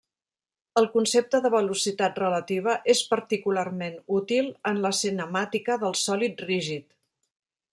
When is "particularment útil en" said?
3.11-4.81